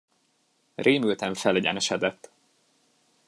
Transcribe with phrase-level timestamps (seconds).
[0.75, 2.31] Rémülten felegyenesedett.